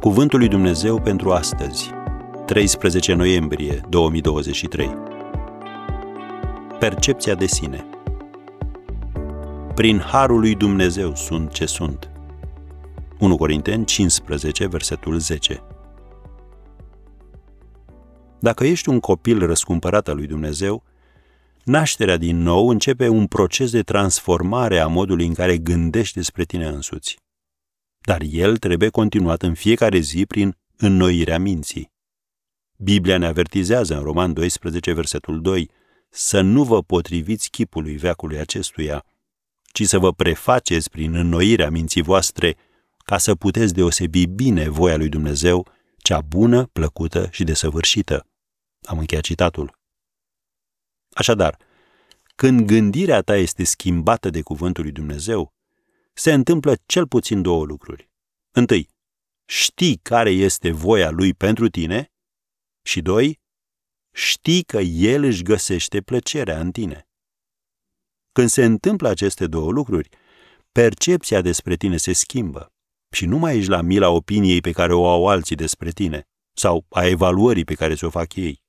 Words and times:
Cuvântul 0.00 0.38
lui 0.38 0.48
Dumnezeu 0.48 1.00
pentru 1.00 1.30
astăzi, 1.30 1.90
13 2.46 3.14
noiembrie 3.14 3.80
2023. 3.88 4.90
Percepția 6.78 7.34
de 7.34 7.46
sine. 7.46 7.86
Prin 9.74 9.98
harul 9.98 10.40
lui 10.40 10.54
Dumnezeu 10.54 11.14
sunt 11.14 11.52
ce 11.52 11.66
sunt. 11.66 12.10
1 13.18 13.36
Corinteni 13.36 13.84
15, 13.84 14.66
versetul 14.66 15.18
10. 15.18 15.62
Dacă 18.38 18.64
ești 18.64 18.88
un 18.88 19.00
copil 19.00 19.46
răscumpărat 19.46 20.08
al 20.08 20.16
lui 20.16 20.26
Dumnezeu, 20.26 20.82
nașterea 21.64 22.16
din 22.16 22.42
nou 22.42 22.68
începe 22.68 23.08
un 23.08 23.26
proces 23.26 23.70
de 23.70 23.82
transformare 23.82 24.78
a 24.78 24.86
modului 24.86 25.26
în 25.26 25.34
care 25.34 25.58
gândești 25.58 26.16
despre 26.16 26.44
tine 26.44 26.66
însuți. 26.66 27.24
Dar 28.06 28.22
el 28.30 28.56
trebuie 28.56 28.88
continuat 28.88 29.42
în 29.42 29.54
fiecare 29.54 29.98
zi 29.98 30.26
prin 30.26 30.56
înnoirea 30.76 31.38
minții. 31.38 31.92
Biblia 32.76 33.18
ne 33.18 33.26
avertizează 33.26 33.96
în 33.96 34.02
Roman 34.02 34.32
12, 34.32 34.92
versetul 34.92 35.40
2, 35.40 35.70
să 36.10 36.40
nu 36.40 36.64
vă 36.64 36.82
potriviți 36.82 37.50
chipului 37.50 37.96
veacului 37.96 38.38
acestuia, 38.38 39.04
ci 39.72 39.82
să 39.82 39.98
vă 39.98 40.12
prefaceți 40.12 40.90
prin 40.90 41.14
înnoirea 41.14 41.70
minții 41.70 42.02
voastre 42.02 42.56
ca 43.04 43.18
să 43.18 43.34
puteți 43.34 43.74
deosebi 43.74 44.26
bine 44.26 44.68
voia 44.68 44.96
lui 44.96 45.08
Dumnezeu, 45.08 45.66
cea 45.96 46.20
bună, 46.20 46.66
plăcută 46.66 47.28
și 47.30 47.44
desăvârșită. 47.44 48.26
Am 48.82 48.98
încheiat 48.98 49.24
citatul. 49.24 49.78
Așadar, 51.12 51.58
când 52.34 52.66
gândirea 52.66 53.20
ta 53.20 53.36
este 53.36 53.64
schimbată 53.64 54.30
de 54.30 54.40
cuvântul 54.40 54.82
lui 54.82 54.92
Dumnezeu, 54.92 55.54
se 56.18 56.32
întâmplă 56.32 56.76
cel 56.86 57.06
puțin 57.08 57.42
două 57.42 57.64
lucruri. 57.64 58.10
Întâi, 58.50 58.88
știi 59.48 59.96
care 59.96 60.30
este 60.30 60.70
voia 60.70 61.10
lui 61.10 61.34
pentru 61.34 61.68
tine 61.68 62.12
și 62.82 63.02
doi, 63.02 63.40
știi 64.14 64.62
că 64.62 64.78
el 64.78 65.22
își 65.22 65.42
găsește 65.42 66.00
plăcerea 66.00 66.60
în 66.60 66.70
tine. 66.70 67.08
Când 68.32 68.48
se 68.48 68.64
întâmplă 68.64 69.08
aceste 69.08 69.46
două 69.46 69.70
lucruri, 69.70 70.08
percepția 70.72 71.40
despre 71.40 71.76
tine 71.76 71.96
se 71.96 72.12
schimbă 72.12 72.72
și 73.14 73.26
nu 73.26 73.38
mai 73.38 73.56
ești 73.56 73.70
la 73.70 73.80
mila 73.80 74.08
opiniei 74.08 74.60
pe 74.60 74.72
care 74.72 74.94
o 74.94 75.08
au 75.08 75.28
alții 75.28 75.56
despre 75.56 75.90
tine 75.90 76.28
sau 76.56 76.86
a 76.88 77.06
evaluării 77.06 77.64
pe 77.64 77.74
care 77.74 77.94
ți-o 77.94 78.10
fac 78.10 78.34
ei. 78.34 78.64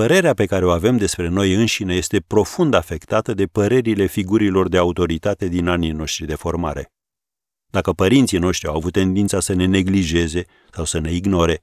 Părerea 0.00 0.34
pe 0.34 0.46
care 0.46 0.64
o 0.64 0.70
avem 0.70 0.96
despre 0.96 1.28
noi 1.28 1.54
înșine 1.54 1.94
este 1.94 2.20
profund 2.20 2.74
afectată 2.74 3.34
de 3.34 3.46
părerile 3.46 4.06
figurilor 4.06 4.68
de 4.68 4.76
autoritate 4.76 5.48
din 5.48 5.66
anii 5.66 5.90
noștri 5.90 6.26
de 6.26 6.34
formare. 6.34 6.92
Dacă 7.66 7.92
părinții 7.92 8.38
noștri 8.38 8.68
au 8.68 8.76
avut 8.76 8.92
tendința 8.92 9.40
să 9.40 9.52
ne 9.52 9.64
neglijeze 9.64 10.44
sau 10.72 10.84
să 10.84 10.98
ne 10.98 11.12
ignore, 11.12 11.62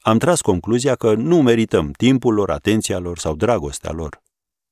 am 0.00 0.18
tras 0.18 0.40
concluzia 0.40 0.94
că 0.94 1.14
nu 1.14 1.42
merităm 1.42 1.90
timpul 1.90 2.34
lor, 2.34 2.50
atenția 2.50 2.98
lor 2.98 3.18
sau 3.18 3.36
dragostea 3.36 3.92
lor. 3.92 4.22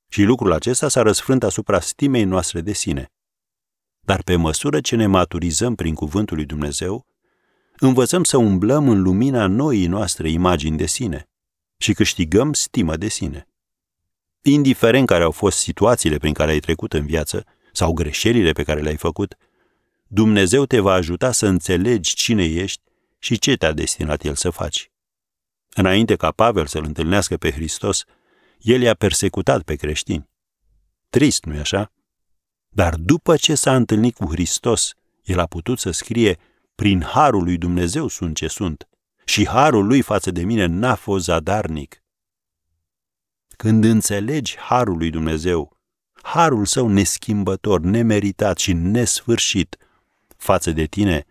Și 0.09 0.23
lucrul 0.23 0.53
acesta 0.53 0.89
s-a 0.89 1.03
răsfrânt 1.03 1.43
asupra 1.43 1.81
stimei 1.81 2.25
noastre 2.25 2.61
de 2.61 2.73
sine. 2.73 3.13
Dar 4.01 4.23
pe 4.23 4.37
măsură 4.37 4.81
ce 4.81 4.97
ne 4.97 5.07
maturizăm 5.07 5.75
prin 5.75 5.95
cuvântul 5.95 6.37
lui 6.37 6.47
Dumnezeu, 6.47 7.07
învățăm 7.79 8.25
să 8.25 8.37
umblăm 8.37 8.89
în 8.89 9.03
lumina 9.03 9.47
noii 9.47 9.87
noastre 9.87 10.31
imagini 10.31 10.77
de 10.77 10.87
sine 10.87 11.27
și 11.83 11.93
câștigăm 11.93 12.53
stimă 12.53 12.97
de 12.97 13.09
sine. 13.09 13.47
Indiferent 14.43 15.07
care 15.07 15.23
au 15.23 15.31
fost 15.31 15.59
situațiile 15.59 16.19
prin 16.19 16.33
care 16.33 16.51
ai 16.51 16.59
trecut 16.59 16.93
în 16.93 17.07
viață 17.07 17.45
sau 17.73 17.93
greșelile 17.93 18.53
pe 18.53 18.63
care 18.63 18.81
le-ai 18.81 18.97
făcut, 18.97 19.37
Dumnezeu 20.07 20.65
te 20.65 20.81
va 20.81 20.93
ajuta 20.93 21.33
să 21.33 21.47
înțelegi 21.47 22.15
cine 22.15 22.45
ești 22.45 22.83
și 23.19 23.39
ce 23.39 23.57
te-a 23.57 23.73
destinat 23.73 24.25
El 24.25 24.35
să 24.35 24.51
faci. 24.51 24.91
Înainte 25.75 26.17
ca 26.17 26.31
Pavel 26.31 26.67
să-L 26.67 26.85
întâlnească 26.85 27.37
pe 27.37 27.51
Hristos, 27.51 28.05
el 28.59 28.81
i-a 28.81 28.95
persecutat 28.95 29.63
pe 29.63 29.75
creștini. 29.75 30.29
Trist, 31.11 31.45
nu-i 31.45 31.59
așa? 31.59 31.93
Dar 32.69 32.95
după 32.95 33.37
ce 33.37 33.55
s-a 33.55 33.77
întâlnit 33.77 34.15
cu 34.15 34.25
Hristos, 34.31 34.95
el 35.23 35.39
a 35.39 35.47
putut 35.47 35.79
să 35.79 35.91
scrie, 35.91 36.39
prin 36.75 37.03
harul 37.03 37.43
lui 37.43 37.57
Dumnezeu 37.57 38.09
sunt 38.09 38.37
ce 38.37 38.47
sunt 38.47 38.89
și 39.25 39.49
harul 39.49 39.87
lui 39.87 40.01
față 40.01 40.31
de 40.31 40.43
mine 40.43 40.67
n-a 40.67 40.95
fost 40.95 41.25
zadarnic. 41.25 42.03
Când 43.57 43.85
înțelegi 43.85 44.57
harul 44.59 44.97
lui 44.97 45.11
Dumnezeu, 45.11 45.79
harul 46.23 46.65
său 46.65 46.89
neschimbător, 46.89 47.81
nemeritat 47.81 48.59
și 48.59 48.73
nesfârșit 48.73 49.77
față 50.37 50.73
de 50.73 50.85
tine, 50.85 51.25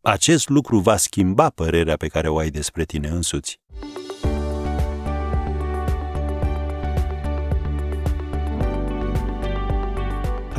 acest 0.00 0.48
lucru 0.48 0.78
va 0.78 0.96
schimba 0.96 1.50
părerea 1.50 1.96
pe 1.96 2.06
care 2.06 2.28
o 2.28 2.38
ai 2.38 2.50
despre 2.50 2.84
tine 2.84 3.08
însuți. 3.08 3.60